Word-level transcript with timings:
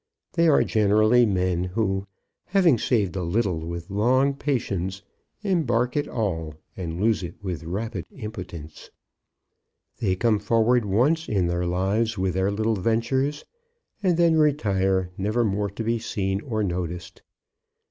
They 0.33 0.47
are 0.47 0.63
generally 0.63 1.27
men 1.27 1.63
who, 1.65 2.07
having 2.45 2.79
saved 2.79 3.15
a 3.15 3.21
little 3.21 3.59
with 3.59 3.91
long 3.91 4.33
patience, 4.33 5.03
embark 5.43 5.95
it 5.95 6.07
all 6.07 6.55
and 6.75 6.99
lose 6.99 7.21
it 7.21 7.35
with 7.43 7.63
rapid 7.63 8.05
impotence. 8.11 8.89
They 9.99 10.15
come 10.15 10.39
forward 10.39 10.85
once 10.85 11.29
in 11.29 11.45
their 11.45 11.67
lives 11.67 12.17
with 12.17 12.33
their 12.33 12.49
little 12.49 12.77
ventures, 12.77 13.45
and 14.01 14.17
then 14.17 14.39
retire 14.39 15.11
never 15.19 15.45
more 15.45 15.69
to 15.69 15.83
be 15.83 15.99
seen 15.99 16.41
or 16.41 16.63
noticed. 16.63 17.21